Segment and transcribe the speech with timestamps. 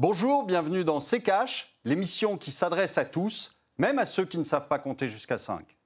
[0.00, 4.44] Bonjour, bienvenue dans C'est Cash, l'émission qui s'adresse à tous, même à ceux qui ne
[4.44, 5.76] savent pas compter jusqu'à 5.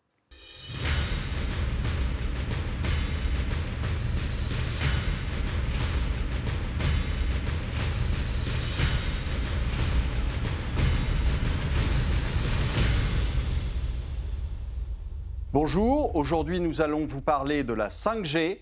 [15.55, 18.59] Bonjour, aujourd'hui nous allons vous parler de la 5G,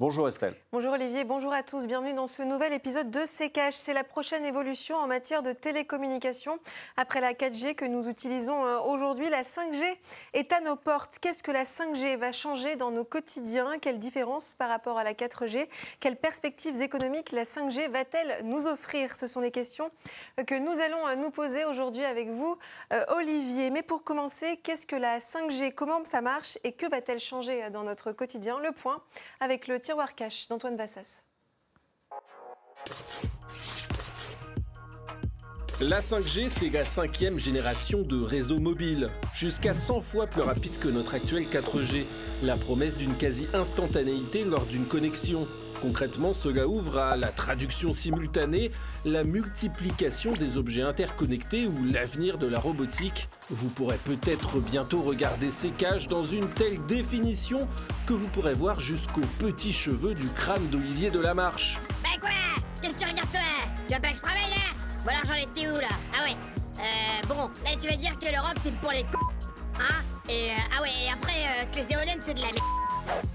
[0.00, 0.56] Bonjour Estelle.
[0.72, 1.86] Bonjour Olivier, bonjour à tous.
[1.86, 3.74] Bienvenue dans ce nouvel épisode de CKH.
[3.74, 6.58] C'est la prochaine évolution en matière de télécommunication.
[6.96, 9.84] Après la 4G que nous utilisons euh, aujourd'hui, la 5G
[10.32, 11.20] est à nos portes.
[11.20, 13.78] Qu'est-ce que la 5G va changer dans nos quotidiens?
[13.80, 15.68] Quelle différence par rapport à la 4G
[16.00, 19.14] Quelles perspectives économiques la 5G va-t-elle nous offrir?
[19.14, 19.92] Ce sont les questions
[20.44, 22.58] que nous allons euh, nous poser aujourd'hui avec vous,
[22.92, 23.70] euh, Olivier.
[23.70, 26.58] Mais pour commencer, qu'est-ce que la 5G Comment ça marche?
[26.64, 28.58] Et que va-t-elle changer dans notre quotidien?
[28.58, 29.00] Le point
[29.38, 31.22] avec le tiroir cash d'Antoine Vassas.
[35.80, 40.88] La 5G, c'est la cinquième génération de réseau mobile, jusqu'à 100 fois plus rapide que
[40.88, 42.04] notre actuel 4G.
[42.42, 45.46] La promesse d'une quasi-instantanéité lors d'une connexion.
[45.84, 48.70] Concrètement, cela ouvre à la traduction simultanée,
[49.04, 53.28] la multiplication des objets interconnectés ou l'avenir de la robotique.
[53.50, 57.68] Vous pourrez peut-être bientôt regarder ces cages dans une telle définition
[58.06, 61.78] que vous pourrez voir jusqu'aux petits cheveux du crâne d'Olivier de la Marche.
[62.02, 62.30] Bah quoi?
[62.80, 63.40] Qu'est-ce que tu regardes toi?
[63.86, 65.04] Tu vas pas que je travaille là?
[65.04, 65.94] Bon alors j'en étais où là?
[66.18, 66.36] Ah ouais.
[66.78, 69.06] Euh, bon, là tu vas dire que l'Europe c'est pour les c...
[69.78, 70.02] Hein?
[70.30, 72.83] Et euh, ah ouais, et après euh, que les éoliennes c'est de la merde.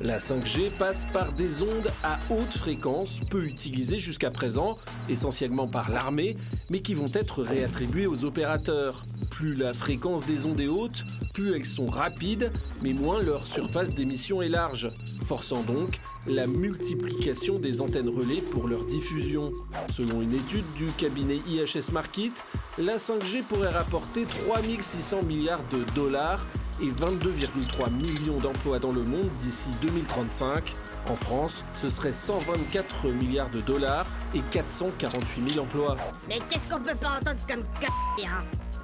[0.02, 4.78] La 5G passe par des ondes à haute fréquence, peu utilisées jusqu'à présent,
[5.10, 6.38] essentiellement par l'armée,
[6.70, 9.06] mais qui vont être réattribuées aux opérateurs.
[9.30, 13.92] Plus la fréquence des ondes est haute, plus elles sont rapides, mais moins leur surface
[13.92, 14.90] d'émission est large,
[15.26, 19.52] forçant donc la multiplication des antennes relais pour leur diffusion.
[19.92, 22.32] Selon une étude du cabinet IHS Market,
[22.78, 26.46] la 5G pourrait rapporter 3600 milliards de dollars
[26.82, 30.76] et 22,3 millions d'emplois dans le monde d'ici 2035.
[31.10, 35.98] En France, ce serait 124 milliards de dollars et 448 000 emplois.
[36.28, 37.88] Mais qu'est-ce qu'on peut pas entendre comme c***,
[38.26, 38.40] hein?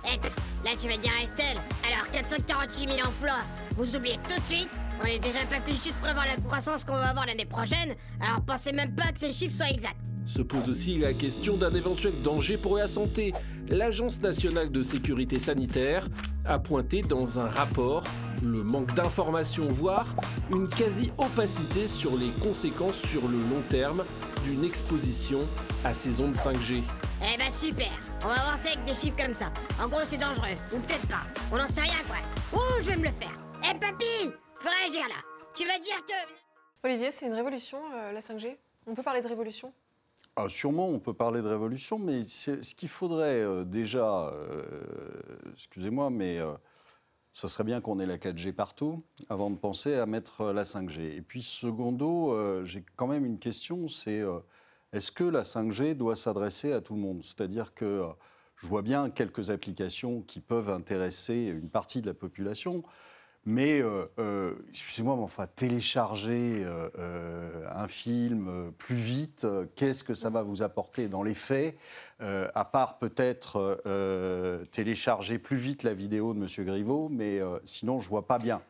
[0.06, 0.19] Eh,
[0.63, 3.39] là tu vas dire Estelle, alors 448 000 emplois,
[3.75, 4.69] vous oubliez tout de suite?
[5.01, 8.41] On est déjà pas fichu de prévoir la croissance qu'on va avoir l'année prochaine, alors
[8.41, 9.97] pensez même pas que ces chiffres soient exacts.
[10.25, 13.34] Se pose aussi la question d'un éventuel danger pour la santé.
[13.68, 16.08] L'Agence nationale de sécurité sanitaire
[16.46, 18.03] a pointé dans un rapport
[18.44, 20.16] le manque d'informations, voire
[20.52, 24.03] une quasi-opacité sur les conséquences sur le long terme
[24.44, 25.40] d'une exposition
[25.84, 26.84] à ces ondes 5G.
[27.22, 27.92] Eh bah super,
[28.24, 29.52] on va voir ça avec des chiffres comme ça.
[29.81, 31.22] En gros c'est dangereux, ou peut-être pas.
[31.52, 32.18] On n'en sait rien quoi.
[32.59, 33.34] Ouh, je vais me le faire.
[33.63, 35.16] Eh papy, faut réagir là.
[35.56, 36.88] Tu vas dire que...
[36.88, 39.72] Olivier, c'est une révolution, euh, la 5G On peut parler de révolution?
[40.38, 44.63] Ah, sûrement, on peut parler de révolution, mais ce qu'il faudrait euh, déjà, euh,
[45.53, 46.51] excusez-moi, mais euh,
[47.31, 51.16] ça serait bien qu'on ait la 4G partout avant de penser à mettre la 5G.
[51.16, 54.24] Et puis, secondo, j'ai quand même une question, c'est
[54.91, 57.24] est-ce que la 5G doit s'adresser à tout le monde?
[57.24, 58.03] C'est-à-dire que
[58.57, 62.84] je vois bien quelques applications qui peuvent intéresser une partie de la population.
[63.47, 69.45] Mais, euh, euh, excusez-moi, mais enfin, télécharger euh, un film plus vite,
[69.75, 71.78] qu'est-ce que ça va vous apporter dans les faits
[72.19, 73.81] À part peut-être
[74.72, 76.66] télécharger plus vite la vidéo de M.
[76.66, 78.61] Griveaux, mais sinon, je ne vois pas bien.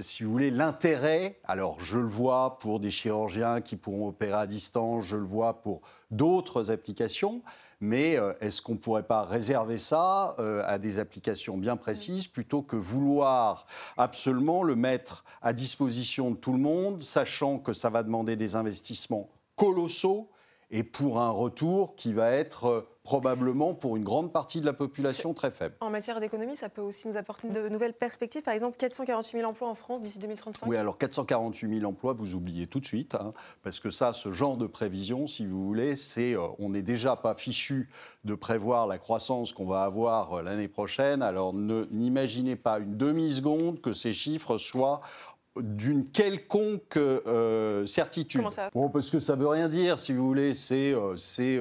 [0.00, 4.46] si vous voulez, l'intérêt, alors je le vois pour des chirurgiens qui pourront opérer à
[4.46, 5.80] distance, je le vois pour
[6.12, 7.42] d'autres applications,
[7.80, 12.26] mais euh, est-ce qu'on ne pourrait pas réserver ça euh, à des applications bien précises
[12.26, 17.88] plutôt que vouloir absolument le mettre à disposition de tout le monde, sachant que ça
[17.88, 20.30] va demander des investissements colossaux
[20.70, 24.72] et pour un retour qui va être euh, probablement pour une grande partie de la
[24.72, 25.74] population très faible.
[25.80, 28.42] En matière d'économie, ça peut aussi nous apporter de nouvelles perspectives.
[28.42, 30.68] Par exemple, 448 000 emplois en France d'ici 2035.
[30.68, 33.32] Oui, alors 448 000 emplois, vous oubliez tout de suite, hein,
[33.62, 37.16] parce que ça, ce genre de prévision, si vous voulez, c'est, euh, on n'est déjà
[37.16, 37.88] pas fichu
[38.24, 41.22] de prévoir la croissance qu'on va avoir euh, l'année prochaine.
[41.22, 45.00] Alors n'imaginez pas une demi-seconde que ces chiffres soient
[45.58, 48.40] d'une quelconque euh, certitude.
[48.40, 50.54] Comment ça bon, parce que ça veut rien dire, si vous voulez.
[50.54, 51.58] C'est, c'est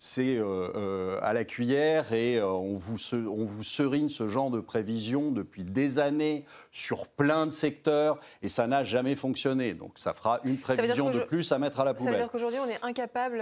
[0.00, 4.48] c'est euh, euh, à la cuillère et euh, on, vous, on vous serine ce genre
[4.48, 9.74] de prévision depuis des années sur plein de secteurs et ça n'a jamais fonctionné.
[9.74, 12.12] Donc ça fera une prévision de plus à mettre à la poubelle.
[12.12, 13.38] Ça veut dire qu'aujourd'hui on est incapable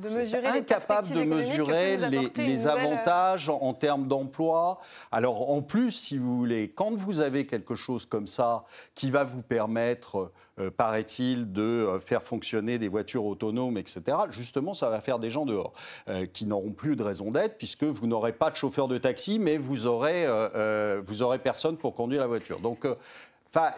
[0.00, 4.78] de mesurer les incapable de mesurer les, les avantages en, en termes d'emploi.
[5.10, 8.64] Alors en plus, si vous voulez, quand vous avez quelque chose comme ça
[8.94, 14.16] qui va vous permettre euh, paraît-il, de euh, faire fonctionner des voitures autonomes, etc.
[14.30, 15.74] Justement, ça va faire des gens dehors
[16.08, 19.38] euh, qui n'auront plus de raison d'être puisque vous n'aurez pas de chauffeur de taxi,
[19.38, 20.26] mais vous aurez,
[21.04, 22.60] vous aurez personne pour conduire la voiture.
[22.60, 22.86] Donc,
[23.54, 23.72] Enfin,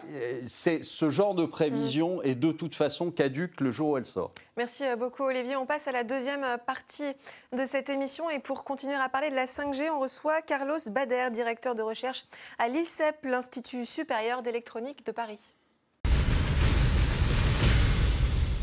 [0.45, 4.31] c'est ce genre de prévision est de toute façon caduque le jour où elle sort.
[4.57, 5.55] Merci beaucoup Olivier.
[5.55, 7.13] On passe à la deuxième partie
[7.53, 11.29] de cette émission et pour continuer à parler de la 5G, on reçoit Carlos Bader,
[11.31, 12.25] directeur de recherche
[12.57, 15.39] à l'ICEP, l'Institut supérieur d'électronique de Paris.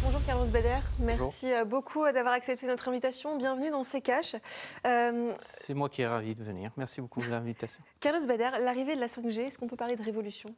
[0.07, 3.37] Bonjour Carlos Bader, merci euh, beaucoup d'avoir accepté notre invitation.
[3.37, 4.37] Bienvenue dans caches.
[4.87, 6.71] Euh, C'est moi qui est ravi de venir.
[6.77, 7.83] Merci beaucoup de l'invitation.
[8.01, 10.55] Carlos Bader, l'arrivée de la 5G, est-ce qu'on peut parler de révolution?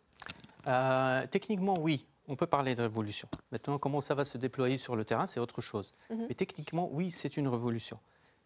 [0.67, 3.27] Euh, techniquement, oui, on peut parler de révolution.
[3.50, 5.95] Maintenant, comment ça va se déployer sur le terrain, c'est autre chose.
[6.11, 6.27] Mhm.
[6.29, 7.99] Mais techniquement, oui, c'est une révolution.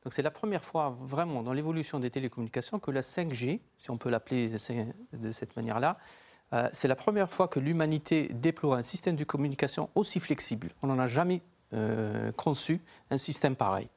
[0.05, 3.99] Donc c'est la première fois vraiment dans l'évolution des télécommunications que la 5G, si on
[3.99, 5.99] peut l'appeler de cette manière-là,
[6.53, 10.71] euh, c'est la première fois que l'humanité déploie un système de communication aussi flexible.
[10.83, 11.41] On n'en a jamais
[11.75, 13.89] euh, conçu un système pareil.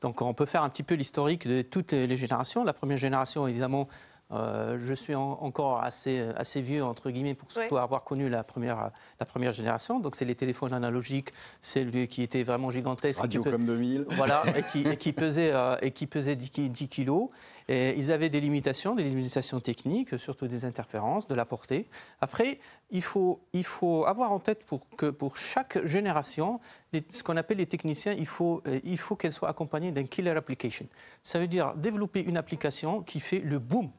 [0.00, 2.64] Donc on peut faire un petit peu l'historique de toutes les générations.
[2.64, 3.86] La première génération, évidemment,
[4.32, 7.66] euh, je suis en- encore assez, assez vieux, entre guillemets, pour, Ouais.
[7.78, 9.98] avoir connu la première, la première génération.
[10.00, 11.30] Donc c'est les téléphones analogiques,
[11.60, 12.70] celles qui étaient vraiment
[13.16, 14.06] qui Radio comme 2000.
[14.10, 17.28] voilà, et qui, et qui pesait, euh, et qui pesait 10, ki- 10 kilos.
[17.68, 21.86] Et ils avaient des limitations, des limitations techniques, surtout des interférences, de la portée.
[22.20, 22.58] Après,
[22.90, 26.58] il faut, il faut avoir en tête pour que pour chaque génération,
[26.92, 30.30] les- ce qu'on appelle les techniciens, il faut, il faut qu'elle soit accompagnée d'un killer
[30.30, 30.86] application.
[31.22, 33.90] Ça veut dire développer une application qui fait le boom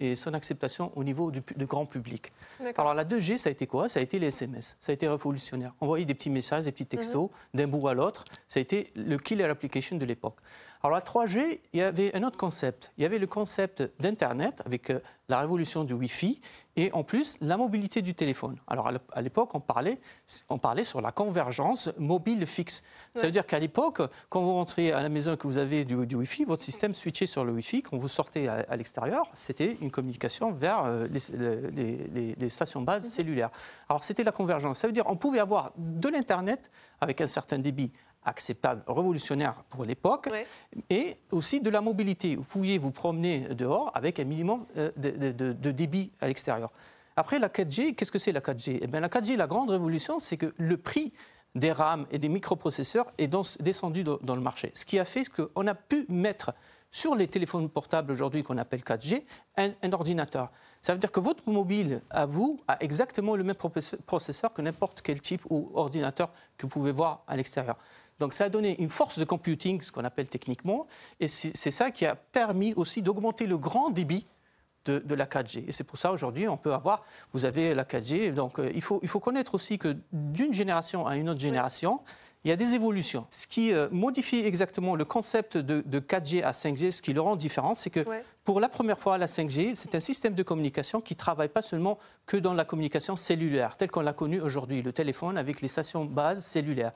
[0.00, 2.32] et son acceptation au niveau du, grand public.
[2.76, 3.88] Alors la 2G, ça a été quoi?
[3.88, 4.76] Ça a été les SMS.
[4.80, 5.74] Ça a été révolutionnaire.
[5.80, 9.16] Envoyer des petits messages, des petits textos d'un bout à l'autre, ça a été le
[9.16, 10.36] killer application de l'époque.
[10.82, 12.92] Alors la 3G, il y avait un autre concept.
[12.98, 16.40] Il y avait le concept d'Internet avec euh, la révolution du Wi-Fi
[16.76, 18.56] et en plus la mobilité du téléphone.
[18.66, 19.98] Alors à l'ép- à l'époque, on parlait,
[20.48, 22.82] on parlait sur la convergence mobile fixe.
[23.14, 25.84] Ça veut dire qu'à l'époque, quand vous rentrez à la maison et que vous avez
[25.84, 27.82] du, du Wi-Fi, votre système switchait sur le Wi-Fi.
[27.82, 32.48] Quand vous sortez à, à l'extérieur, c'était une communication vers euh, les, les- les- les
[32.50, 33.50] stations bases cellulaires.
[33.88, 34.78] Alors c'était la convergence.
[34.80, 36.70] Ça veut dire qu'on pouvait avoir de l'Internet
[37.00, 37.92] avec un certain débit
[38.24, 40.46] acceptable, révolutionnaire pour l'époque, Ouais.
[40.90, 42.36] et aussi de la mobilité.
[42.36, 46.26] Vous pouviez vous promener dehors avec un minimum euh, de, de- de- de débit à
[46.28, 46.70] l'extérieur.
[47.16, 50.18] Après, la 4G, qu'est-ce que c'est la 4G Eh bien, La 4G, la grande révolution,
[50.18, 51.12] c'est que le prix
[51.54, 54.72] des RAM et des microprocesseurs est dans- descendu dans, dans le marché.
[54.74, 56.52] Ce qui a fait qu'on a pu mettre
[56.90, 59.24] sur les téléphones portables aujourd'hui qu'on appelle 4G
[59.56, 60.50] un, un ordinateur.
[60.82, 63.56] Ça veut dire que votre mobile, à vous, a exactement le même
[64.06, 67.76] processeur que n'importe quel type ou ordinateur que vous pouvez voir à l'extérieur.
[68.20, 70.86] Donc ça a donné une force de computing, ce qu'on appelle techniquement,
[71.20, 74.26] et c'est ça qui a permis aussi d'augmenter le grand débit
[74.84, 75.64] de, de la 4G.
[75.66, 78.82] Et c'est pour ça aujourd'hui on peut avoir, vous avez la 4G, donc euh, il,
[78.82, 82.00] faut, il faut connaître aussi que d'une génération à une autre génération,
[82.44, 83.26] il y a des évolutions.
[83.30, 87.22] Ce qui euh, modifie exactement le concept de, de 4G à 5G, ce qui le
[87.22, 88.04] rend différent, c'est que
[88.44, 91.98] pour la première fois, la 5G, c'est un système de communication qui travaille pas seulement
[92.26, 96.04] que dans la communication cellulaire, telle qu'on l'a connue aujourd'hui, le téléphone avec les stations
[96.04, 96.92] bases cellulaires.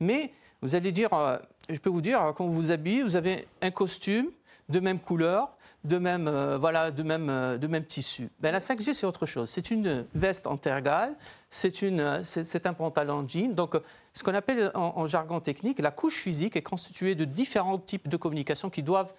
[0.00, 0.32] Mais
[0.62, 1.36] vous allez dire, euh,
[1.68, 4.30] je peux vous dire, quand vous vous habillez, vous avez un costume
[4.68, 8.28] de même couleur, de même, euh, voilà, de même, euh, de même tissu.
[8.40, 9.48] Ben, la 5G, c'est autre chose.
[9.48, 11.14] C'est une veste en tergale,
[11.48, 13.54] c'est une, c'est un pantalon jean.
[13.54, 13.76] Donc,
[14.12, 18.08] ce qu'on appelle en, en jargon technique, la couche physique est constituée de différents types
[18.08, 19.14] de communication qui doivent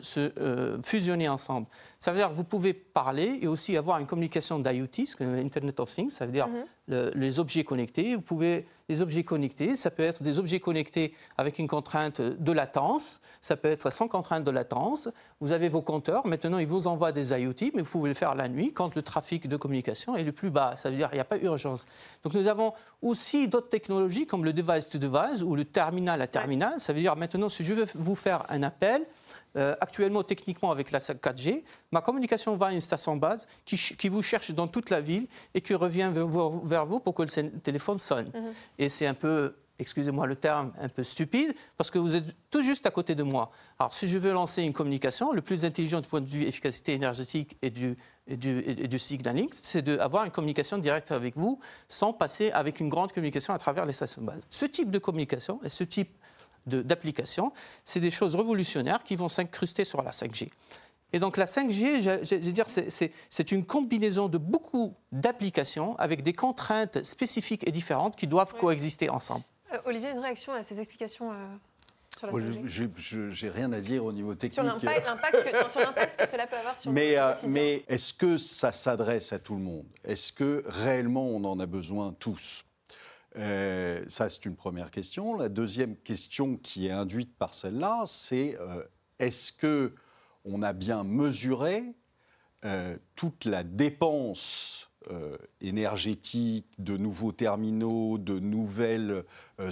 [0.00, 1.66] se euh, fusionner ensemble.
[1.98, 5.34] Ça veut dire que vous pouvez parler et aussi avoir une communication d'IoT, ce qu'on
[5.34, 6.48] Internet of Things, ça veut dire
[6.88, 8.14] le- les objets connectés.
[8.14, 12.52] Vous pouvez les objets connectés, ça peut être des objets connectés avec une contrainte de
[12.52, 15.08] latence, ça peut être sans contrainte de latence.
[15.40, 18.34] Vous avez vos compteurs, maintenant ils vous envoient des IoT, mais vous pouvez le faire
[18.34, 20.74] la nuit quand le trafic de communication est le plus bas.
[20.76, 21.86] Ça veut dire qu'il n'y a pas urgence.
[22.22, 26.26] Donc nous avons aussi d'autres technologies comme le device to device ou le terminal à
[26.26, 26.74] terminal.
[26.78, 29.02] Ça veut dire maintenant si je veux vous faire un appel,
[29.56, 34.22] euh, actuellement, techniquement, avec la 4G, ma communication va à une station base qui, vous
[34.22, 37.50] cherche dans toute la ville et qui revient vers vous, vers vous pour que le
[37.60, 38.30] téléphone sonne.
[38.78, 42.62] Et c'est un peu, excusez-moi le terme, un peu stupide parce que vous êtes tout
[42.62, 43.52] juste à côté de moi.
[43.78, 46.92] Alors, si je veux lancer une communication, le plus intelligent du point de vue efficacité
[46.92, 47.96] énergétique et du,
[48.26, 52.80] et du, et du signaling, c'est d'avoir une communication directe avec vous sans passer avec
[52.80, 54.40] une grande communication à travers les stations base.
[54.50, 56.10] Ce type de communication et ce type
[56.66, 57.52] de- d'applications,
[57.84, 60.50] c'est des choses révolutionnaires qui vont s'incruster sur la 5G.
[61.12, 65.96] Et donc la 5G, je, je- je veux dire, c'est- une combinaison de beaucoup d'applications
[65.98, 68.60] avec des contraintes spécifiques et différentes qui doivent Oui.
[68.60, 69.44] coexister ensemble.
[69.72, 71.36] Euh, Olivier, une réaction à ces explications euh,
[72.18, 74.64] sur la Moi, 5G je- je- J'ai rien à dire au niveau technique.
[74.64, 77.50] l'impact que, sur l'impact que cela peut avoir sur Mais, le euh, quotidien.
[77.50, 79.86] mais est-ce que ça s'adresse à tout le monde?
[80.04, 82.64] Est-ce que réellement on en a besoin tous?
[83.36, 85.36] Euh, ça, c'est une première question.
[85.36, 88.84] La deuxième question qui est induite par celle-là, c'est euh,
[89.18, 89.94] est-ce que
[90.44, 91.84] on a bien mesuré
[92.64, 94.90] euh, toute la dépense
[95.60, 99.22] énergétique de nouveaux terminaux, de nouvelles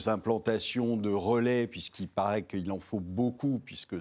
[0.04, 3.96] implantations de relais, puisqu'il paraît qu'il en faut beaucoup, puisque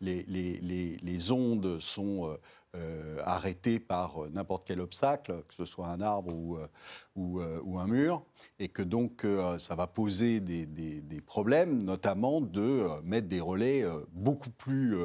[0.00, 2.38] les ondes sont
[2.76, 7.78] euh, arrêté par euh, n'importe quel obstacle, que ce soit un arbre ou, euh, ou,
[7.78, 8.24] un mur,
[8.58, 9.24] et que donc
[9.58, 14.96] ça va poser des, problèmes, notamment de mettre des relais beaucoup plus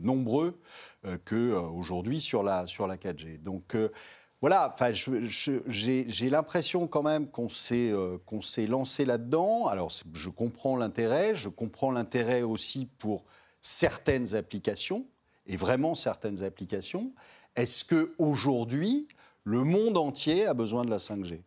[0.00, 0.60] nombreux
[1.24, 3.42] qu'aujourd'hui sur la, sur la 4G.
[3.42, 3.76] Donc
[4.40, 4.74] voilà,
[5.66, 7.92] j'ai l'impression quand même qu'on s'est
[8.40, 9.66] s'est lancé là-dedans.
[9.66, 13.24] Alors, je comprends l'intérêt, je comprends l'intérêt aussi pour
[13.60, 15.06] certaines applications
[15.48, 17.12] et vraiment certaines applications.
[17.56, 19.08] Est-ce qu'aujourd'hui,
[19.44, 21.40] le monde entier a besoin de la 5G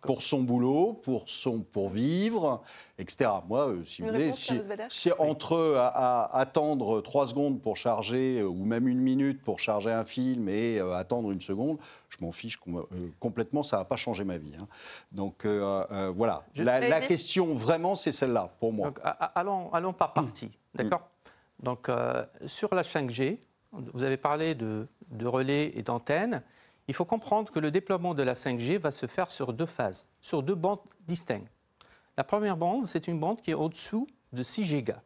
[0.00, 2.62] pour son boulot, pour, son, pour vivre,
[2.98, 3.30] etc.
[3.48, 4.32] Moi, euh, si vous voulez,
[4.88, 5.76] si, entre
[6.32, 10.78] attendre trois secondes pour charger, euh, ou même une minute pour charger un film et
[10.78, 11.78] euh, attendre une seconde,
[12.10, 12.60] je m'en fiche
[13.18, 14.54] complètement, ça n'a pas changé ma vie.
[14.58, 14.68] Hein.
[15.10, 18.92] Donc voilà, la, question vraiment, c'est celle-là, pour moi.
[19.34, 21.08] allons, allons par partie, d'accord?
[21.62, 23.38] Donc, euh, sur la 5G,
[23.72, 24.86] vous avez parlé de,
[25.24, 26.42] relais et d'antennes.
[26.88, 30.08] Il faut comprendre que le déploiement de la 5G va se faire sur deux phases,
[30.20, 31.50] sur deux bandes distinctes.
[32.16, 35.00] La première bande, c'est une bande qui est au-dessous de 6 gigas.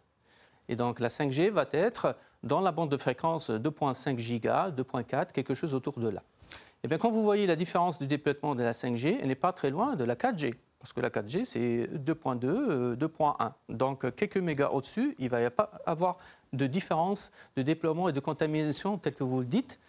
[0.69, 5.55] Et donc la 5G va être dans la bande de fréquence 2.5 gigas, 2.4, quelque
[5.55, 6.23] chose autour de là.
[6.51, 9.35] Et eh bien quand vous voyez la différence du déploiement de la 5G, elle n'est
[9.35, 10.55] pas très loin de la 4G
[10.87, 13.35] parce que la 4G, c'est 2.2, 2.1.
[13.41, 16.17] Euh, Donc, quelques mégas au-dessus, il ne va pas avoir
[16.53, 19.81] de différence de déploiement et de contamination, tel que vous le dites,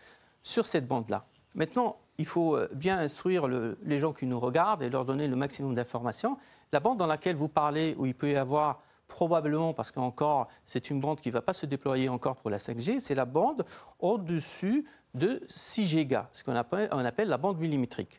[0.42, 1.24] sur cette bande-là.
[1.54, 5.36] Maintenant, il faut euh, bien instruire les gens qui nous regardent et leur donner le
[5.36, 6.36] maximum d'informations.
[6.72, 10.90] La bande dans laquelle vous parlez, où il peut y avoir probablement, parce qu'encore, c'est
[10.90, 13.66] une bande qui ne va pas se déployer encore pour la 5G, c'est la bande
[14.00, 18.18] au-dessus de 6 gigas, ce qu'on appelle la bande millimétrique.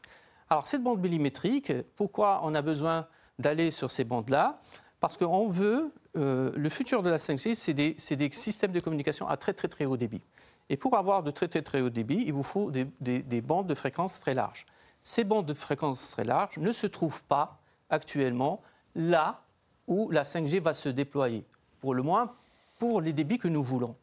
[0.50, 3.06] Alors, cette bande millimétrique, pourquoi on a besoin
[3.38, 4.60] d'aller sur ces bandes-là?
[5.00, 9.36] Parce qu'on veut, euh, le futur de la 5G, c'est des, systèmes de communication à
[9.36, 10.22] très très très haut débit.
[10.70, 13.66] Et pour avoir de très très très haut débit, il vous faut des, des bandes
[13.66, 14.66] de fréquences très larges.
[15.02, 18.60] Ces bandes de fréquences très larges ne se trouvent pas actuellement
[18.94, 19.42] là
[19.86, 21.44] où la 5G va se déployer,
[21.80, 22.34] pour le moins
[22.78, 23.96] pour les débits que nous voulons.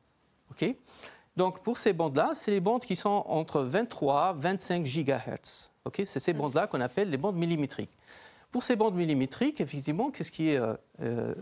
[0.51, 0.75] OK?
[1.37, 5.69] Donc pour ces bandes-là, c'est les bandes qui sont entre 23 et 25 GHz
[6.05, 7.91] c'est ces bandes-là qu'on appelle les bandes millimétriques.
[8.51, 11.33] Pour ces bandes millimétriques, effectivement, qu'est-ce qui est euh, euh,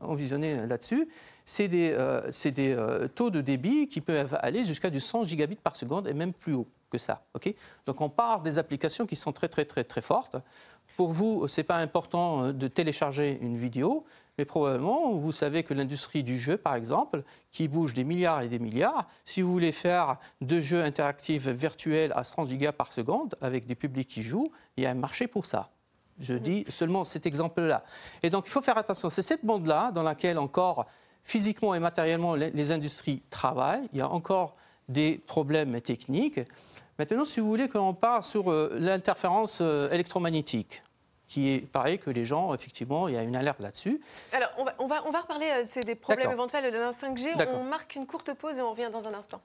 [0.00, 1.08] envisionné là-dessus?
[1.44, 6.06] C'est des, euh, taux de débit qui peuvent aller jusqu'à du 100 gigabits par seconde
[6.08, 7.22] et même plus haut que ça.
[7.86, 10.36] Donc on part des applications qui sont très très très très fortes.
[10.96, 14.04] Pour vous, ce n'est pas important de télécharger une vidéo,
[14.38, 18.48] mais probablement, vous savez que l'industrie du jeu, par exemple, qui bouge des milliards et
[18.48, 23.34] des milliards, si vous voulez faire de jeux interactifs virtuels à 100 gigas par seconde,
[23.40, 25.70] avec des publics qui jouent, il y a un marché pour ça.
[26.20, 27.84] Je dis seulement cet exemple-là.
[28.22, 29.10] Et donc, il faut faire attention.
[29.10, 30.86] C'est cette bande-là dans laquelle encore,
[31.22, 33.88] physiquement et matériellement, les industries travaillent.
[33.92, 34.56] Il y a encore
[34.88, 36.40] des problèmes techniques.
[36.98, 40.82] Maintenant, si vous voulez qu'on parle sur euh, l'interférence euh, électromagnétique,
[41.28, 44.00] qui est pareil que les gens, effectivement, il y a une alerte là-dessus.
[44.32, 47.48] Alors, on va, on va, on va reparler euh, des problèmes éventuels de la 5G.
[47.54, 49.40] On marque une courte pause et on revient dans un instant.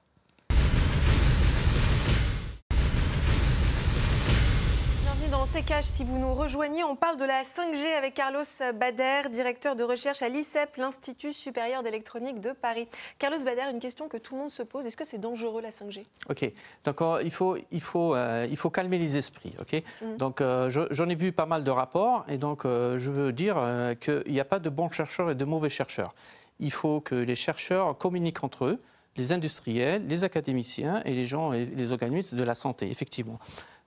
[5.34, 5.86] Dans CKH.
[5.86, 8.44] Si vous nous rejoignez, on parle de la 5G avec Carlos
[8.76, 12.88] Bader, directeur de recherche à l'ICEP, l'Institut supérieur d'électronique de Paris.
[13.18, 15.72] Carlos Bader, une question que tout le monde se pose est-ce que c'est dangereux la
[15.72, 16.52] 5G Ok,
[16.84, 19.56] donc il faut, il, faut, euh, il faut calmer les esprits.
[19.60, 20.18] Ok, mm.
[20.18, 23.58] donc euh, j'en ai vu pas mal de rapports et donc euh, je veux dire
[24.00, 26.14] qu'il n'y a pas de bons chercheurs et de mauvais chercheurs.
[26.60, 28.80] Il faut que les chercheurs communiquent entre eux
[29.16, 33.40] les industriels, les académiciens et les gens et les organismes de la santé, effectivement.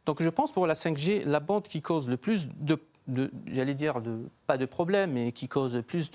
[0.07, 2.79] Donc je pense pour la 5G, la bande qui cause le plus de,
[3.53, 4.01] j'allais dire,
[4.47, 6.11] pas de problèmes, mais qui cause le plus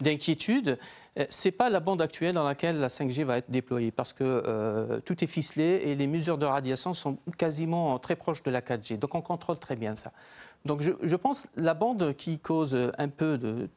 [0.00, 0.78] d'inquiétude, de,
[1.18, 4.24] euh, c'est pas la bande actuelle dans laquelle la 5G va être déployée, parce que
[4.24, 8.60] euh, tout est ficelé et les mesures de radiation sont quasiment très proches de la
[8.60, 8.98] 4G.
[8.98, 10.12] Donc on contrôle très bien ça.
[10.64, 13.68] Donc je pense la bande qui cause un peu de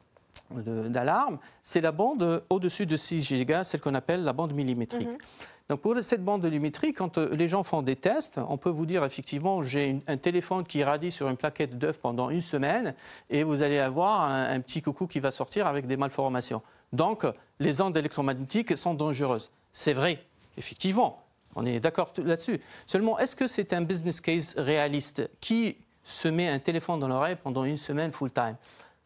[0.50, 5.08] d'alarme, c'est la bande au-dessus de 6 GHz, celle qu'on appelle la bande millimétrique.
[5.08, 5.18] Mhm.
[5.70, 8.86] Donc pour cette bande millimétrique, quand euh, les gens font des tests, on peut vous
[8.86, 12.92] dire effectivement j'ai un téléphone qui radie sur une plaquette d'œuf pendant une semaine
[13.30, 16.60] et vous allez avoir un, petit coucou qui va sortir avec des malformations.
[16.92, 17.24] Donc
[17.60, 19.52] les ondes électromagnétiques sont dangereuses.
[19.70, 20.20] C'est vrai,
[20.56, 21.22] effectivement,
[21.54, 22.60] on est d'accord là-dessus.
[22.84, 27.36] Seulement, est-ce que c'est un business case réaliste Qui se met un téléphone dans l'oreille
[27.40, 28.56] pendant une semaine full-time.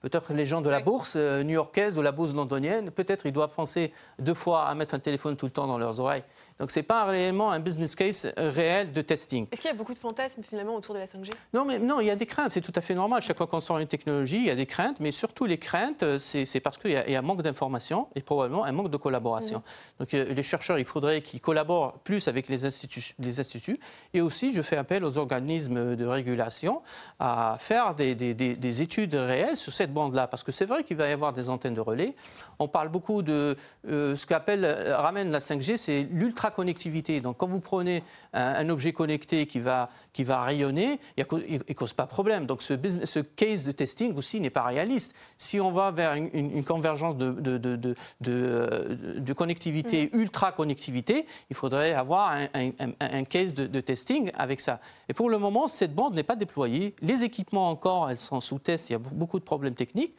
[0.05, 3.55] Peut-être les gens de la bourse euh, new-yorkaise ou la bourse londonienne, peut-être ils doivent
[3.55, 6.25] penser deux fois à mettre un téléphone tout le temps dans leurs oreilles.
[6.59, 9.47] Donc ce n'est pas réellement un business case réel de testing.
[9.51, 12.01] Est-ce qu'il y a beaucoup de fantasmes finalement autour de la 5G Non, mais non,
[12.01, 13.23] il y a des craintes, c'est tout à fait normal.
[13.23, 16.19] Chaque fois qu'on sort une technologie, il y a des craintes, mais surtout les craintes,
[16.19, 19.59] c'est parce qu'il y, a un manque d'information et probablement un manque de collaboration.
[19.59, 19.99] Mmh.
[19.99, 23.79] Donc euh, les chercheurs, il faudrait qu'ils collaborent plus avec les instituts, les instituts.
[24.13, 26.83] Et aussi, je fais appel aux organismes de régulation
[27.19, 30.97] à faire des, des, des, études réelles sur cette bande-là, parce que c'est vrai qu'il
[30.97, 32.15] va y avoir des antennes de relais.
[32.59, 33.57] On parle beaucoup de
[33.89, 37.21] euh, ce qu'appelle, euh, ramène la 5G, c'est l'ultra connectivité.
[37.21, 41.25] Donc, quand vous prenez un, objet connecté qui va, qui va rayonner, il
[41.69, 42.47] ne cause pas de problème.
[42.47, 42.75] Donc, ce,
[43.05, 45.15] ce case de testing aussi n'est pas réaliste.
[45.39, 50.19] Si on va vers une, convergence de, de, de, de, connectivité, mm.
[50.19, 52.71] ultra-connectivité, il faudrait avoir un,
[53.01, 54.81] un, case de, testing avec ça.
[55.09, 56.95] Et pour le moment, cette bande n'est pas déployée.
[57.03, 60.15] Les équipements encore, elles sont sous test, il y a beaucoup de problèmes techniques.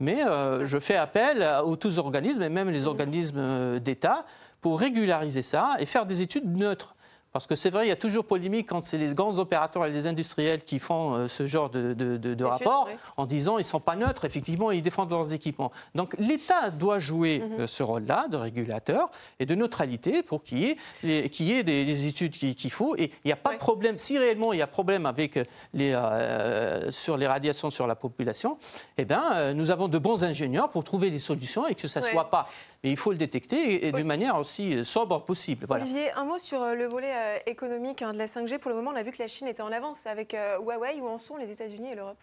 [0.00, 2.86] Mais euh, je fais appel aux tous organismes, et même les mm.
[2.86, 4.24] organismes euh, d'État,
[4.60, 6.94] pour régulariser ça et faire des études neutres.
[7.32, 9.90] Parce que c'est vrai, il y a toujours polémique quand c'est les grands opérateurs et
[9.90, 12.88] les industriels qui font euh, ce genre de, de, rapport
[13.18, 15.70] en disant qu'ils ne sont pas neutres, effectivement, ils défendent leurs équipements.
[15.94, 17.60] Donc l'État doit jouer mhm.
[17.60, 21.62] euh, ce rôle-là de régulateur et de neutralité pour qu'il y ait, les, y ait
[21.62, 22.96] des, études qu'il faut.
[22.96, 23.98] Et il n'y a pas de problème.
[23.98, 25.38] Si réellement il y a problème avec
[25.74, 28.56] les, euh, sur les radiations sur la population,
[28.96, 32.06] eh bien, nous avons de bons ingénieurs pour trouver des solutions et que ça ne
[32.06, 32.46] soit pas
[32.82, 35.66] mais il faut le détecter et, d'une manière aussi euh, sobre possible.
[35.68, 38.58] Olivier, un mot sur euh, le volet euh, économique hein, de la 5G.
[38.58, 41.00] Pour le moment, on a vu que la Chine était en avance avec Huawei.
[41.00, 42.18] Où en sont les États-Unis et l'Europe?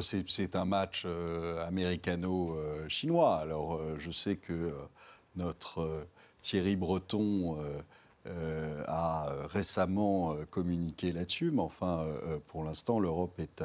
[0.00, 1.06] C'est un match
[1.68, 3.36] américano-chinois.
[3.36, 4.74] Alors, je sais que
[5.36, 6.06] notre
[6.42, 7.56] Thierry Breton
[8.88, 12.08] a récemment communiqué là-dessus, mais enfin,
[12.48, 13.62] pour l'instant, l'Europe est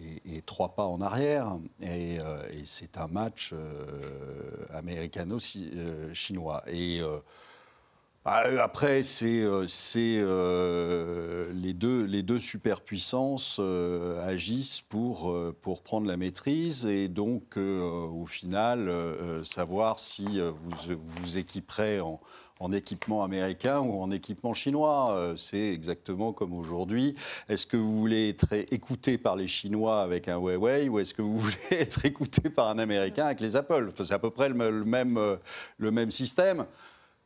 [0.00, 1.58] et, trois pas en arrière.
[1.80, 6.62] Et, euh, c'est un match euh, américano-chinois.
[6.66, 7.18] Et euh,
[8.24, 9.44] bah, après, c'est
[11.52, 13.60] les, deux, les deux superpuissances
[14.22, 18.90] agissent pour, pour prendre la maîtrise et donc, au final,
[19.44, 22.20] savoir si vous vous équiperez en
[22.60, 25.12] en équipement américain ou en équipement chinois.
[25.12, 27.14] Euh, c'est exactement comme aujourd'hui.
[27.48, 31.22] Est-ce que vous voulez être écouté par les Chinois avec un Huawei ou est-ce que
[31.22, 33.90] vous voulez être écouté par un Américain avec les Apple?
[33.96, 35.36] C'est à peu près le, même, euh,
[35.78, 36.66] le même système.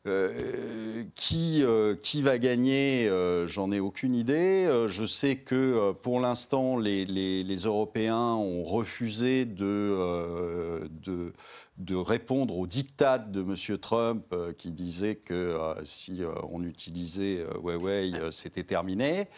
[0.04, 1.64] Euh, qui,
[2.02, 3.08] qui va gagner
[3.46, 4.66] J'en ai aucune idée.
[4.88, 11.32] je sais que pour l'instant, les, les, les, Européens ont refusé de, de
[11.78, 13.78] de répondre au diktat de M.
[13.78, 19.28] Trump euh, qui disait que euh, si euh, on utilisait Huawei, c'était terminé.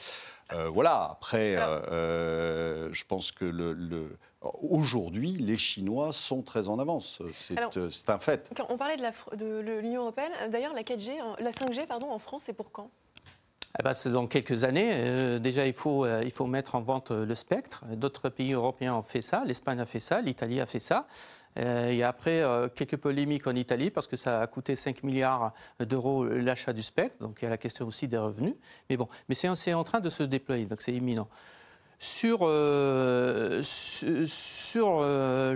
[0.73, 4.17] voilà, après, je pense que le,
[4.61, 7.23] aujourd'hui, les Chinois sont très en avance.
[7.39, 8.51] C'est un fait.
[8.69, 10.33] On parlait de l'Union européenne.
[10.51, 12.91] D'ailleurs, la 4G, la 5G pardon, en France, c'est pour quand?
[13.79, 15.41] Eh ben, c'est dans quelques années.
[15.41, 17.85] déjà, il faut, il faut mettre en vente le spectre.
[17.97, 19.45] D'autres pays européens ont fait ça.
[19.45, 20.21] L'Espagne a fait ça.
[20.21, 21.07] L'Italie a fait ça.
[21.59, 25.53] Euh, et après, euh, quelques polémiques en Italie parce que ça a coûté 5 milliards
[25.81, 27.17] d'euros l'achat du spectre.
[27.21, 28.55] Donc il y a la question aussi des revenus.
[28.91, 31.29] Mais bon, mais c'est en train de se déployer, donc c'est imminent.
[32.07, 35.01] Sur, euh, sur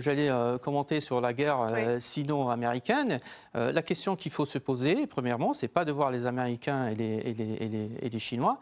[0.01, 0.31] j'allais
[0.63, 1.59] commenter sur la guerre
[1.99, 3.19] sino-américaine,
[3.53, 7.17] la question qu'il faut se poser, premièrement, c'est pas de voir les Américains et les,
[7.17, 8.61] et les, et les Chinois,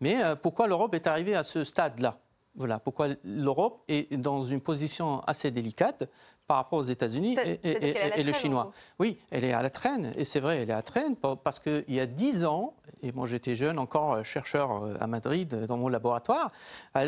[0.00, 2.20] mais pourquoi l'Europe est arrivée à ce stade-là?
[2.54, 6.08] Voilà pourquoi l'Europe est dans une position assez délicate
[6.46, 8.72] par rapport aux États-Unis et, le Chinois.
[8.98, 11.58] Oui, elle est à la traîne, et c'est vrai, elle est à la traîne parce
[11.60, 15.52] qu'il y a dix ans, et moi j'étais jeune encore euh, chercheur euh, à Madrid
[15.54, 16.50] euh, dans mon laboratoire,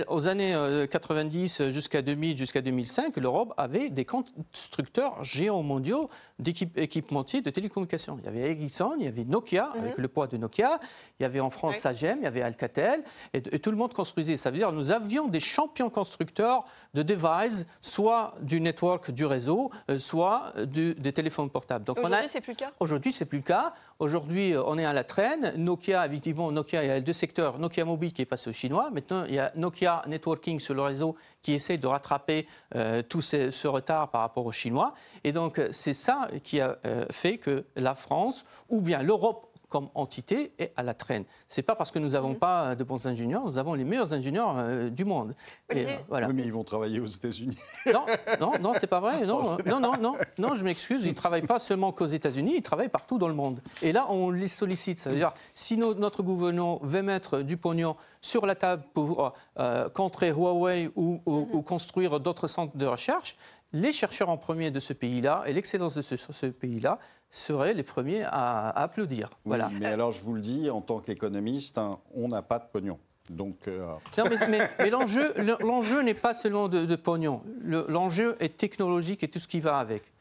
[0.09, 0.55] aux années
[0.91, 8.19] 90 jusqu'à 2000, jusqu'à 2005, l'Europe avait des constructeurs géomondiaux d'équipementiers de télécommunications.
[8.19, 9.81] Il y avait Ericsson, il y avait Nokia, mhm.
[9.81, 10.81] avec le poids de Nokia,
[11.19, 14.37] il y avait en France Sagem, il y avait Alcatel, et, tout le monde construisait.
[14.37, 19.26] Ça veut dire que nous avions des champions constructeurs de devices, soit du network, du
[19.27, 21.91] réseau, soit des téléphones portables.
[21.91, 22.73] Aujourd'hui, c'est plus le cas?
[22.81, 23.75] Aujourd'hui, c'est plus le cas.
[23.99, 25.55] Aujourd'hui, on est à la traîne.
[25.57, 27.59] Nokia, effectivement, Nokia, il y a deux secteurs.
[27.59, 28.91] Nokia Mobile qui est passé aux Chinois.
[28.91, 33.23] Maintenant, il y a Nokia Networking sur le réseau qui essaie de rattraper euh, tout
[33.23, 34.95] ce, retard par rapport aux Chinois.
[35.25, 39.91] Et donc, c'est ça qui a euh, fait que la France, ou bien l'Europe comme
[39.95, 41.25] entité est à la traîne.
[41.49, 44.55] C'est pas parce que nous n'avons pas de bons ingénieurs, nous avons les meilleurs ingénieurs
[44.57, 45.35] euh, du monde.
[45.71, 46.29] Et, euh, voilà.
[46.29, 47.59] Oui, mais ils vont travailler aux États-Unis.
[47.93, 48.07] Non,
[48.41, 49.27] non, non, c'est pas vrai.
[49.27, 51.05] Non, non, non, non, non, je m'excuse.
[51.05, 53.61] Ils ne travaillent pas seulement qu'aux États-Unis, ils travaillent partout dans le monde.
[53.83, 54.99] Et là, on les sollicite.
[54.99, 59.35] Ça veut dire, si no- notre gouvernement veut mettre du pognon sur la table pour
[59.59, 63.37] euh, contrer Huawei ou, ou- ou construire d'autres centres de recherche,
[63.73, 66.99] les chercheurs en premier de ce pays-là et l'excellence de ce, ce pays-là
[67.31, 69.31] seraient les premiers à, à applaudir.
[69.45, 69.71] Voilà.
[69.79, 72.99] Mais alors, je vous le dis, en tant qu'économiste, hein, on n'a pas de pognon.
[73.31, 73.85] Donc, euh,
[74.19, 77.43] Non, mais, mais- mais l'enjeu, le- l'enjeu n'est pas seulement de, de pognon.
[77.61, 80.13] Le- L'enjeu est technologique et tout ce qui va avec.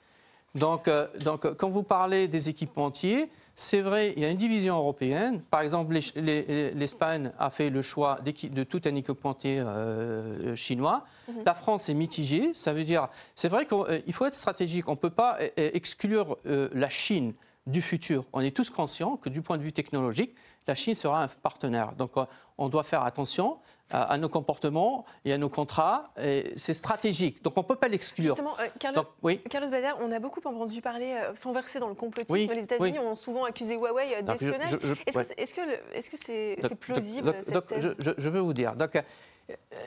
[0.56, 4.38] Donc, euh, donc, euh, quand vous parlez des équipementiers, c'est vrai, il y a une
[4.38, 5.42] division européenne.
[5.50, 11.06] Par exemple, les- les- l'Espagne a fait le choix de tout un équipementier euh, chinois.
[11.46, 12.54] La France est mitigée.
[12.54, 14.88] Ça veut dire, c'est vrai qu'il faut être stratégique.
[14.88, 17.34] On ne peut pas exclure euh, la Chine
[17.68, 18.26] du futur.
[18.34, 20.36] On est tous conscients que du point de vue technologique,
[20.68, 21.92] la Chine sera un partenaire.
[21.94, 22.26] Donc euh,
[22.58, 23.58] on doit faire attention
[23.92, 26.12] à, à nos comportements et à nos contrats.
[26.56, 27.44] C'est stratégique.
[27.44, 28.36] Donc on ne peut pas l'exclure.
[28.36, 29.40] Justement, euh, Carlo- Donc, oui.
[29.50, 32.64] Carlos Bader, on a beaucoup entendu parler, euh, sans verser dans le complotisme, Oui, les
[32.64, 33.06] États-Unis oui.
[33.06, 34.74] ont souvent accusé Huawei euh, d'espionnage.
[35.06, 36.02] Est-ce ouais.
[36.12, 37.96] que c'est Donc- c'est plausible, donc- cette donc, thèse?
[38.00, 38.76] je, veux vous dire.
[38.76, 39.02] Donc, euh,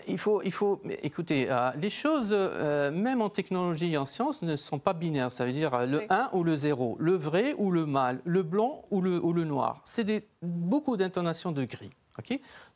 [0.06, 4.42] il faut, il faut écoutez, euh, les choses, euh, même en technologie et en sciences,
[4.42, 5.32] ne sont pas binaires.
[5.32, 6.06] Ça veut dire euh, le Oui.
[6.10, 9.44] 1 ou le 0, le vrai ou le mal, le blanc ou le, ou le
[9.44, 9.80] noir.
[9.84, 11.90] C'est beaucoup d'intonations de gris.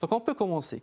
[0.00, 0.82] Donc, on peut commencer.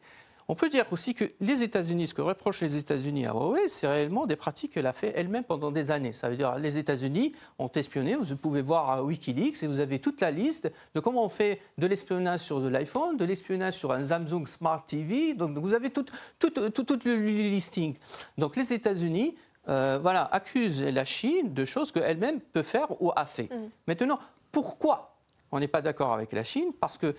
[0.51, 3.87] On peut dire aussi que les États-Unis, ce que reprochent les États-Unis à Huawei, c'est
[3.87, 6.11] réellement des pratiques qu'elle a fait elle-même pendant des années.
[6.11, 8.15] Ça veut dire les États-Unis ont espionné.
[8.15, 11.61] Vous pouvez voir à Wikileaks et vous avez toute la liste de comment on fait
[11.77, 15.35] de l'espionnage sur de l'iPhone, de l'espionnage sur un Samsung Smart TV.
[15.35, 16.05] Donc vous avez tout,
[16.39, 17.93] tout, tout, tout le listing.
[18.39, 19.35] Donc les États-Unis
[19.67, 23.49] euh, voilà, accusent la Chine de choses qu'elle-même peut faire ou a fait.
[23.87, 24.17] Maintenant,
[24.51, 25.15] pourquoi
[25.51, 26.71] on n'est pas d'accord avec la Chine?
[26.79, 27.13] Parce que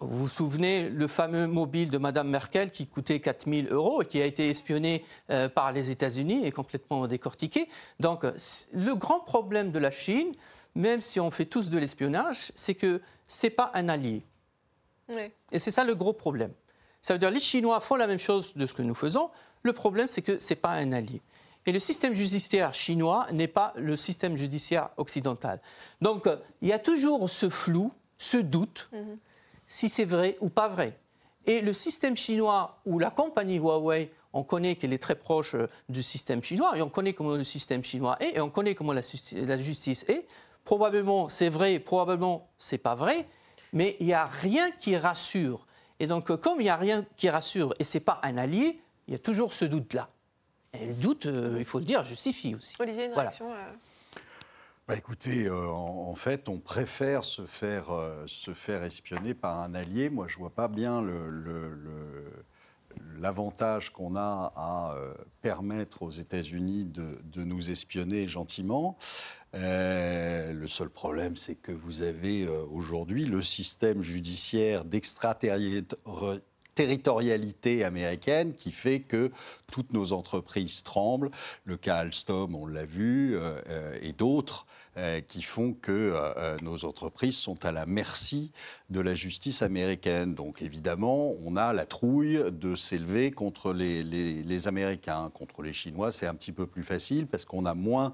[0.00, 4.20] vous vous souvenez le fameux mobile de Madame Merkel qui coûtait 4000 euros et qui
[4.20, 7.68] a été espionné euh, par les États-Unis et complètement décortiqué.
[7.98, 10.32] Donc, le grand problème de la Chine,
[10.74, 14.22] même si on fait tous de l'espionnage, c'est que c'est pas un allié.
[15.52, 16.52] Et c'est ça le gros problème.
[17.00, 19.30] Ça veut dire les Chinois font la même chose de ce que nous faisons.
[19.62, 21.20] Le problème, c'est que ce n'est pas un allié.
[21.66, 25.60] Et le système judiciaire chinois n'est pas le système judiciaire occidental.
[26.00, 28.88] Donc, euh, il y a toujours ce flou, ce doute,
[29.68, 30.98] si c'est vrai ou pas vrai.
[31.46, 35.68] Et le système chinois ou la compagnie Huawei, on connaît qu'elle est très proche euh,
[35.88, 38.92] du système chinois et on connaît comment le système chinois est et on connaît comment
[38.92, 40.26] la, justi- la justice est.
[40.64, 43.26] Probablement c'est vrai, probablement c'est pas vrai,
[43.72, 45.66] mais il n'y a rien qui rassure.
[46.00, 48.78] Et donc, euh, comme il n'y a rien qui rassure et c'est pas un allié,
[49.06, 50.08] il y a toujours ce doute-là.
[50.74, 52.74] Et le doute, euh, il faut le dire, justifie aussi.
[52.78, 53.30] Olivier, une Voilà.
[53.30, 53.50] réaction
[54.88, 59.74] Bah écoutez, euh, en, fait, on préfère se faire, euh, se faire espionner par un
[59.74, 60.08] allié.
[60.08, 61.04] Moi, je vois pas bien
[63.18, 68.96] l'avantage qu'on a à euh, permettre aux États-Unis de, de nous espionner gentiment.
[69.52, 76.42] Le seul problème, c'est que vous avez aujourd'hui le système judiciaire d'extraterritorialité
[77.84, 79.30] américaine qui fait que
[79.72, 81.30] toutes nos entreprises tremblent.
[81.64, 84.66] Le cas Alstom, on l'a vu, euh, euh, et d'autres
[85.26, 88.52] qui font que euh, euh, nos entreprises sont à la merci
[88.90, 90.34] de la justice américaine.
[90.34, 95.30] Donc évidemment, on a la trouille de s'élever contre les, Américains.
[95.32, 98.12] Contre les Chinois, c'est un petit peu plus facile parce qu'on a moins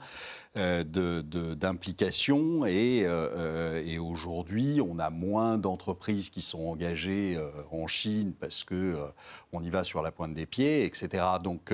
[0.56, 7.50] euh, d'implications et, euh, euh, et aujourd'hui, on a moins d'entreprises qui sont engagées euh,
[7.72, 9.06] en Chine parce que euh,
[9.52, 11.24] on y va sur la pointe des pieds, etc.
[11.42, 11.72] Donc,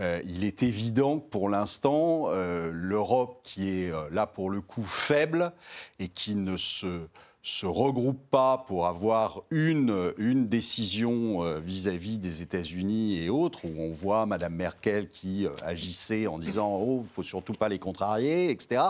[0.00, 4.60] euh, il est évident que pour l'instant, euh, l'Europe, qui est euh, là pour le
[4.60, 5.52] coup faible
[5.98, 7.06] et qui ne se
[7.42, 13.72] se regroupe pas pour avoir une, une décision euh, vis-à-vis des États-Unis et autres, où
[13.78, 17.78] on voit Madame Merkel qui euh, agissait en disant oh, il faut surtout pas les
[17.78, 18.82] contrarier, etc.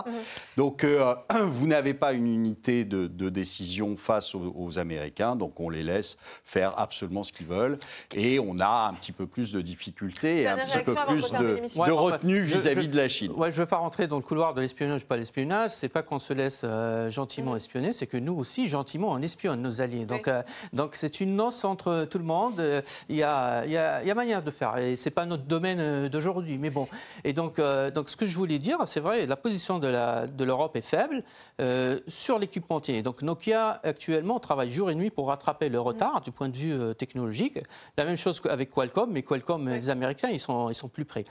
[0.57, 1.15] Donc, euh,
[1.47, 5.83] vous n'avez pas une unité de, de décision face aux, aux Américains, donc on les
[5.83, 7.77] laisse faire absolument ce qu'ils veulent,
[8.13, 11.61] et on a un petit peu plus de difficultés et un petit peu plus de,
[11.77, 13.31] Ouais, retenue vis-à-vis de la Chine.
[13.37, 15.71] Ouais, je ne veux pas rentrer dans le couloir de l'espionnage, pas l'espionnage.
[15.71, 19.61] C'est pas qu'on se laisse euh, gentiment espionner, c'est que nous aussi, gentiment, on espionne
[19.61, 20.05] nos alliés.
[20.05, 20.33] Donc, Oui.
[20.33, 20.41] euh,
[20.73, 22.59] donc c'est une noce entre tout le monde.
[22.59, 24.77] Euh, Il y, a, il y, a, il y a manière de faire.
[24.77, 26.57] Et c'est pas notre domaine euh, d'aujourd'hui.
[26.57, 26.87] Mais bon.
[27.23, 30.27] Et donc, euh, donc, ce que je voulais dire, c'est vrai, la position de la-
[30.27, 31.23] de l'Europe est faible
[31.59, 33.01] euh, sur l'équipementier.
[33.03, 36.95] Donc, Nokia, actuellement, travaille jour et nuit pour rattraper le retard du point de vue
[36.95, 37.59] technologique.
[37.97, 39.73] La même chose qu'avec Qualcomm, mais Qualcomm, Oui.
[39.73, 41.23] les Américains, ils sont, ils sont plus près.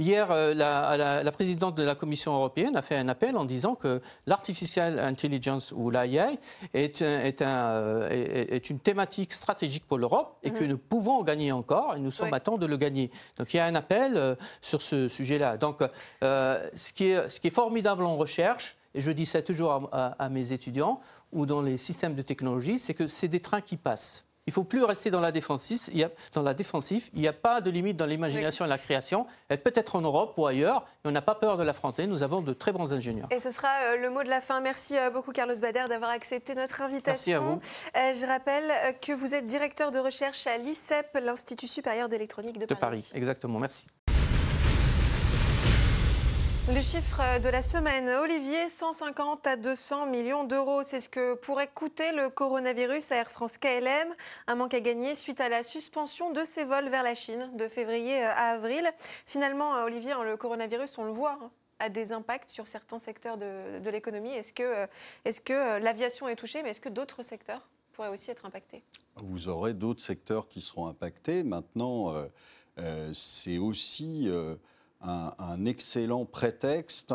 [0.00, 3.44] Hier, euh, la, la- la présidente de la Commission européenne a fait un appel en
[3.44, 6.38] disant que l'artificial intelligence ou l'AI
[6.72, 8.08] est, un- est, un, euh,
[8.48, 12.12] est- une thématique stratégique pour l'Europe et que nous pouvons en gagner encore et nous
[12.12, 12.34] sommes Mhm.
[12.34, 13.10] À temps de le gagner.
[13.38, 15.56] Donc il y a un appel euh, sur ce sujet-là.
[15.56, 15.80] Donc
[16.22, 19.72] euh, ce, qui est, ce qui est formidable en recherche, et je dis ça toujours
[19.72, 21.00] à, à- à mes étudiants,
[21.32, 24.22] ou dans les systèmes de technologie, c'est que c'est des trains qui passent.
[24.48, 25.78] Il ne faut plus rester dans la défensive.
[25.92, 28.68] Il y a, dans la défensive, il n'y a pas de limite dans l'imagination et
[28.68, 29.26] la création.
[29.50, 32.06] Elle peut être en Europe ou ailleurs, et on n'a pas peur de l'affronter.
[32.06, 33.28] Nous avons de très bons ingénieurs.
[33.30, 34.62] Et ce sera euh, le mot de la fin.
[34.62, 37.02] Merci euh, beaucoup, Carlos Bader, d'avoir accepté notre invitation.
[37.02, 37.60] Merci à vous.
[38.10, 42.64] Euh, je rappelle que vous êtes directeur de recherche à l'ICEP, l'Institut supérieur d'électronique de,
[42.64, 43.58] De Paris, exactement.
[43.58, 43.86] Merci.
[46.68, 50.82] Le chiffre de la semaine, Olivier, 150 à 200 millions d'euros.
[50.82, 54.14] C'est ce que pourrait coûter le coronavirus à Air France KLM.
[54.48, 57.68] Un manque à gagner suite à la suspension de ses vols vers la Chine de
[57.68, 58.86] février à avril.
[59.24, 63.38] Finalement, Olivier, hein, le coronavirus, on le voit, hein, a des impacts sur certains secteurs
[63.38, 64.32] de, l'économie.
[64.32, 64.86] Est-ce que, euh,
[65.50, 68.82] euh, l'aviation est touchée, mais est-ce que d'autres secteurs pourraient aussi être impactés?
[69.16, 71.42] Vous aurez d'autres secteurs qui seront impactés.
[71.44, 72.14] Maintenant,
[72.76, 74.28] euh, c'est aussi
[75.02, 77.14] un, un excellent prétexte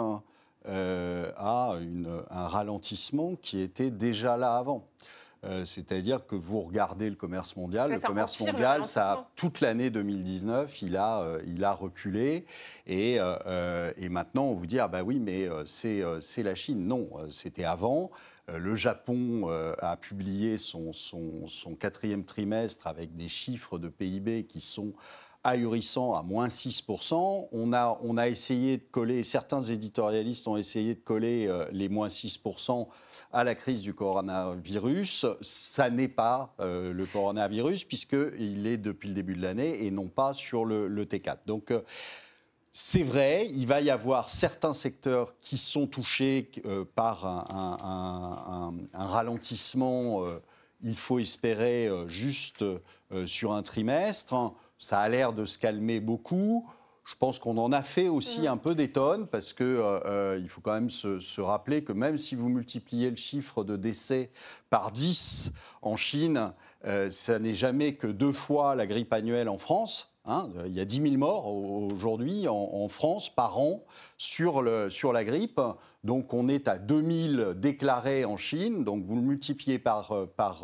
[0.68, 4.88] euh, à une- un ralentissement qui était déjà là avant.
[5.46, 9.90] Euh, C'est-à-dire que vous regardez le commerce mondial, le commerce le mondial, ça, toute l'année
[9.90, 12.46] 2019, il a, euh, il a reculé.
[12.88, 13.16] Et,
[13.98, 16.88] et maintenant, on vous dit, ah bah oui, mais c'est la Chine.
[16.88, 18.10] Non, c'était avant.
[18.48, 19.50] Le Japon
[19.82, 24.94] a publié son, son- son quatrième trimestre avec des chiffres de PIB qui sont
[25.44, 27.48] ahurissants à moins 6%.
[27.52, 31.90] On a, on a essayé de coller, certains éditorialistes ont essayé de coller euh, les
[31.90, 32.88] moins 6%
[33.32, 35.26] à la crise du coronavirus.
[35.42, 40.08] Ça n'est pas euh, le coronavirus puisqu'il est depuis le début de l'année et non
[40.08, 41.40] pas sur le, le T4.
[41.46, 41.82] Donc, euh,
[42.72, 46.50] c'est vrai, il va y avoir certains secteurs qui sont touchés
[46.96, 50.26] par un, ralentissement,
[50.82, 52.66] il faut espérer, juste
[53.28, 54.56] sur un trimestre.
[54.84, 56.70] Ça a l'air de se calmer beaucoup.
[57.06, 60.40] Je pense qu'on en a fait aussi un peu des tonnes parce que euh, euh,
[60.42, 63.76] il faut quand même se, se rappeler que même si vous multipliez le chiffre de
[63.78, 64.30] décès
[64.70, 66.52] par 10 en Chine,
[66.86, 70.10] euh, ça n'est jamais que deux fois la grippe annuelle en France.
[70.26, 70.50] hein.
[70.66, 73.84] il y a 10 000 morts au- aujourd'hui en, en France par an
[74.18, 75.60] sur, le, sur la grippe.
[76.06, 78.84] Donc on est à 2000 déclarés en Chine.
[78.86, 80.62] Donc vous le multipliez par, par,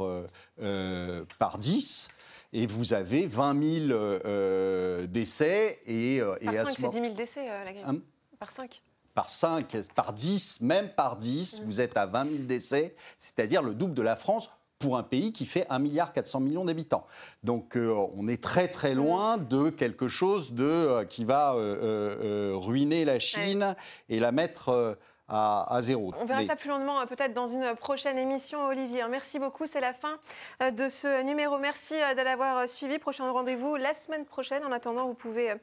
[0.61, 2.09] euh, par 10
[2.53, 5.79] et vous avez 20 000 euh, euh, décès.
[5.85, 7.85] Et, euh, Par à 5, ce c'est moment- 10 000 décès, euh, la grippe.
[7.87, 7.97] Hein
[8.39, 8.81] Par 5.
[9.13, 13.73] par 5, par 10, même par 10, vous êtes à 20 000 décès, c'est-à-dire le
[13.73, 17.05] double de la France pour un pays qui fait 1 milliard 400 millions d'habitants.
[17.43, 21.57] Donc euh, on est très très loin de quelque chose de, euh, qui va euh,
[21.83, 23.75] euh, ruiner la Chine
[24.07, 24.97] et la mettre
[25.29, 26.11] à, à zéro.
[26.19, 29.03] On verra Mais- ça plus longuement euh, peut-être dans une prochaine émission, Olivier.
[29.09, 30.17] Merci beaucoup, c'est la fin
[30.63, 31.57] euh, de ce numéro.
[31.59, 32.99] Merci euh, de l'avoir suivi.
[32.99, 34.63] Prochain rendez-vous la semaine prochaine.
[34.65, 35.53] En attendant, vous pouvez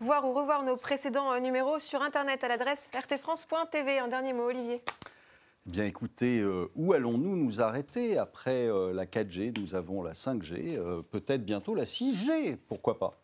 [0.00, 3.98] voir ou revoir nos précédents numéros sur Internet à l'adresse rtfrance.tv.
[3.98, 4.82] Un dernier mot, Olivier.
[5.68, 10.12] Eh Bien écoutez, euh, où allons-nous nous arrêter après euh, la 4G Nous avons la
[10.12, 13.14] 5G, euh, peut-être bientôt la 6G, pourquoi pas?